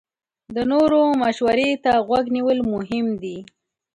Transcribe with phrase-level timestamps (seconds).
[0.55, 3.37] د نورو مشورې ته غوږ نیول مهم دي.